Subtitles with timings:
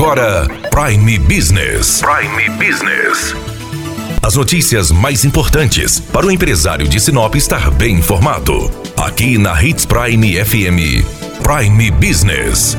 [0.00, 2.00] agora Prime Business.
[2.00, 3.34] Prime Business.
[4.22, 8.70] As notícias mais importantes para o empresário de Sinop estar bem informado.
[8.96, 11.04] Aqui na Hits Prime FM.
[11.42, 12.78] Prime Business.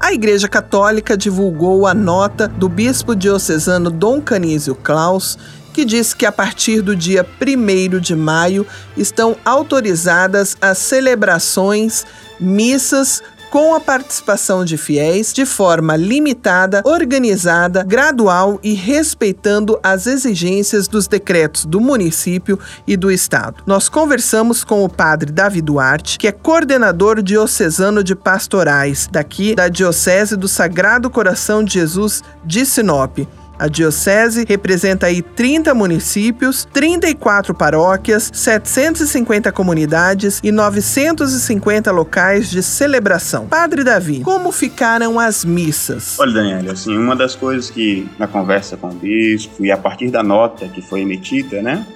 [0.00, 5.38] A Igreja Católica divulgou a nota do bispo diocesano Dom Canísio Klaus
[5.80, 8.66] que diz que a partir do dia 1 de maio
[8.98, 12.04] estão autorizadas as celebrações,
[12.38, 20.86] missas com a participação de fiéis de forma limitada, organizada, gradual e respeitando as exigências
[20.86, 23.62] dos decretos do município e do estado.
[23.66, 29.68] Nós conversamos com o padre Davi Duarte, que é coordenador diocesano de pastorais daqui da
[29.68, 33.20] Diocese do Sagrado Coração de Jesus de Sinop.
[33.60, 43.46] A diocese representa aí 30 municípios, 34 paróquias, 750 comunidades e 950 locais de celebração.
[43.48, 46.18] Padre Davi, como ficaram as missas?
[46.18, 50.10] Olha, Daniela, assim, uma das coisas que na conversa com o bispo e a partir
[50.10, 51.86] da nota que foi emitida, né,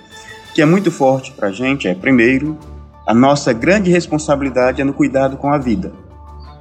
[0.54, 2.58] que é muito forte para a gente é, primeiro,
[3.06, 6.03] a nossa grande responsabilidade é no cuidado com a vida.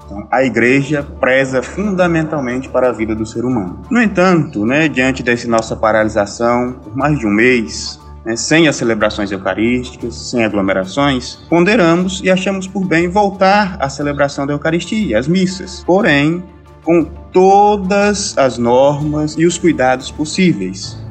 [0.05, 3.81] Então, a igreja preza fundamentalmente para a vida do ser humano.
[3.89, 8.75] No entanto, né, diante dessa nossa paralisação por mais de um mês, né, sem as
[8.75, 15.27] celebrações eucarísticas, sem aglomerações, ponderamos e achamos por bem voltar à celebração da Eucaristia, às
[15.27, 15.83] missas.
[15.85, 16.43] Porém,
[16.83, 21.01] com todas as normas e os cuidados possíveis.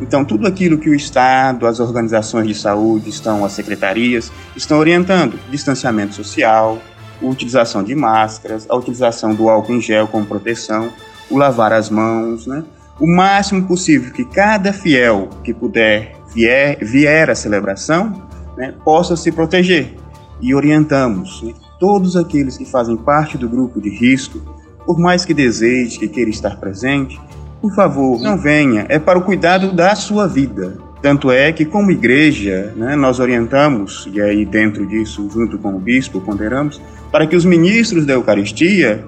[0.00, 5.38] Então, tudo aquilo que o Estado, as organizações de saúde estão, as secretarias, estão orientando:
[5.50, 6.78] distanciamento social,
[7.20, 10.90] a utilização de máscaras, a utilização do álcool em gel como proteção,
[11.30, 12.64] o lavar as mãos, né?
[12.98, 19.32] O máximo possível que cada fiel que puder vier, vier à celebração né, possa se
[19.32, 19.96] proteger.
[20.40, 24.38] E orientamos né, todos aqueles que fazem parte do grupo de risco,
[24.84, 27.18] por mais que deseje, que queira estar presente,
[27.60, 30.78] por favor, não venha, é para o cuidado da sua vida.
[31.02, 35.78] Tanto é que, como igreja, né, nós orientamos, e aí dentro disso, junto com o
[35.78, 36.80] bispo, ponderamos,
[37.10, 39.02] para que os ministros da Eucaristia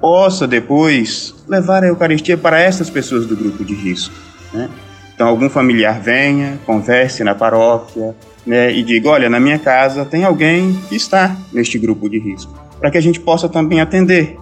[0.00, 4.14] possam depois levar a Eucaristia para essas pessoas do grupo de risco.
[4.52, 4.70] Né?
[5.14, 8.14] Então, algum familiar venha, converse na paróquia
[8.46, 12.52] né, e diga: olha, na minha casa tem alguém que está neste grupo de risco,
[12.80, 14.38] para que a gente possa também atender.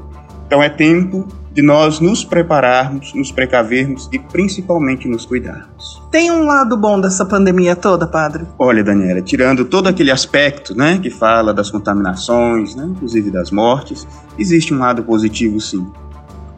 [0.46, 6.02] Então, é tempo de nós nos prepararmos, nos precavermos e principalmente nos cuidarmos.
[6.10, 8.44] Tem um lado bom dessa pandemia toda, padre?
[8.58, 14.06] Olha, Daniela, tirando todo aquele aspecto, né, que fala das contaminações, né, inclusive das mortes,
[14.38, 15.86] existe um lado positivo, sim.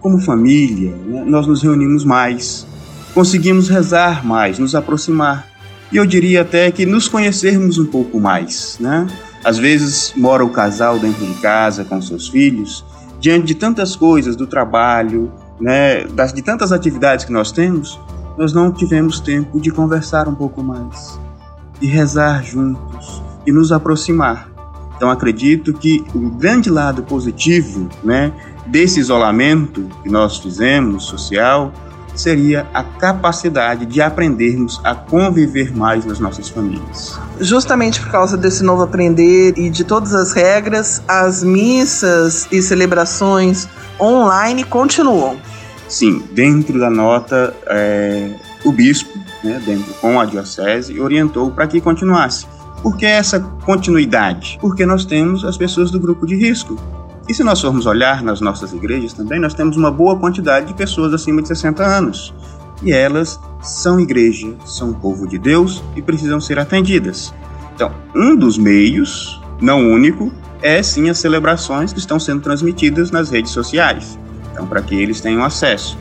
[0.00, 2.66] Como família, né, nós nos reunimos mais,
[3.12, 5.46] conseguimos rezar mais, nos aproximar.
[5.90, 9.06] E eu diria até que nos conhecermos um pouco mais, né?
[9.44, 12.84] Às vezes mora o casal dentro de casa com seus filhos
[13.24, 17.98] diante de tantas coisas do trabalho, né, das, de tantas atividades que nós temos,
[18.36, 21.18] nós não tivemos tempo de conversar um pouco mais,
[21.80, 24.50] de rezar juntos e nos aproximar.
[24.94, 28.30] Então acredito que o grande lado positivo, né,
[28.66, 31.72] desse isolamento que nós fizemos social
[32.14, 37.18] seria a capacidade de aprendermos a conviver mais nas nossas famílias.
[37.40, 43.68] Justamente por causa desse novo aprender e de todas as regras, as missas e celebrações
[44.00, 45.36] online continuam.
[45.88, 48.30] Sim, dentro da nota, é,
[48.64, 52.46] o bispo, né, dentro com a diocese, orientou para que continuasse.
[52.82, 54.58] Por que essa continuidade?
[54.60, 56.78] Porque nós temos as pessoas do grupo de risco,
[57.26, 60.74] e se nós formos olhar nas nossas igrejas também, nós temos uma boa quantidade de
[60.74, 62.34] pessoas acima de 60 anos.
[62.82, 67.32] E elas são igreja, são povo de Deus e precisam ser atendidas.
[67.74, 70.30] Então, um dos meios, não único,
[70.60, 74.18] é sim as celebrações que estão sendo transmitidas nas redes sociais.
[74.52, 75.96] Então, para que eles tenham acesso.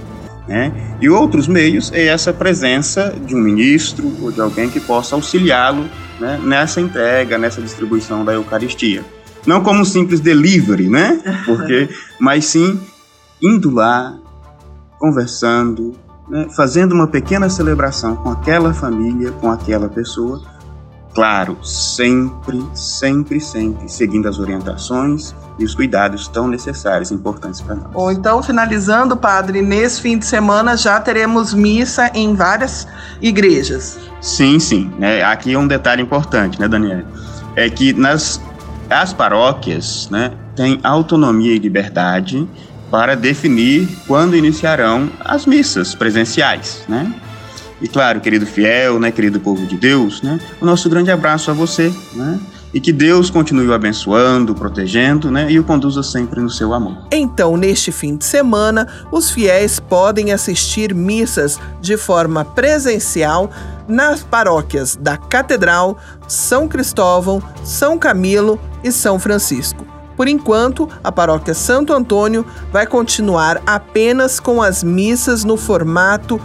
[0.46, 0.74] Né?
[1.00, 5.86] E outros meios é essa presença de um ministro ou de alguém que possa auxiliá-lo
[6.20, 9.06] né, nessa entrega, nessa distribuição da Eucaristia.
[9.46, 11.20] Não como um simples delivery, né?
[11.46, 12.80] Porque, mas sim
[13.44, 14.16] indo lá,
[14.98, 15.94] conversando,
[16.30, 16.48] né?
[16.56, 20.42] fazendo uma pequena celebração com aquela família, com aquela pessoa.
[21.14, 27.76] Claro, sempre, sempre, sempre seguindo as orientações e os cuidados tão necessários e importantes para
[27.76, 27.92] nós.
[27.94, 32.88] Ou então, finalizando, padre, nesse fim de semana já teremos missa em várias
[33.22, 34.00] igrejas.
[34.22, 34.92] Sim, sim.
[34.98, 35.22] Né?
[35.22, 37.06] Aqui é um detalhe importante, né, Daniela?
[37.56, 38.42] É que nas
[38.94, 42.48] as paróquias né, têm autonomia e liberdade
[42.92, 47.12] para definir quando iniciarão as missas presenciais, né?
[47.82, 51.54] E claro, querido fiel, né, querido povo de Deus, né, o nosso grande abraço a
[51.54, 52.40] você, né?
[52.74, 56.98] E que Deus continue o abençoando, protegendo, né, e o conduza sempre no seu amor.
[57.12, 63.52] Então, neste fim de semana, os fiéis podem assistir missas de forma presencial
[63.88, 65.98] nas paróquias da Catedral,
[66.28, 69.86] São Cristóvão, São Camilo e São Francisco.
[70.16, 76.40] Por enquanto, a paróquia Santo Antônio vai continuar apenas com as missas no formato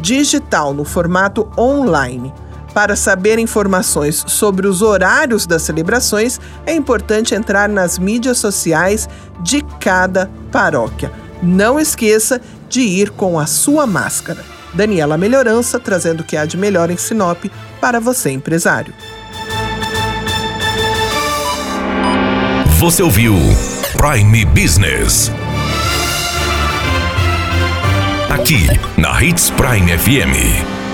[0.00, 2.32] digital, no formato online.
[2.74, 9.08] Para saber informações sobre os horários das celebrações, é importante entrar nas mídias sociais
[9.40, 11.12] de cada paróquia.
[11.40, 14.44] Não esqueça de ir com a sua máscara.
[14.74, 17.44] Daniela Melhorança trazendo o que há de melhor em Sinop
[17.80, 18.92] para você, empresário.
[22.78, 23.34] Você ouviu
[23.96, 25.30] Prime Business.
[28.28, 28.66] Aqui,
[28.98, 30.83] na Hits Prime FM.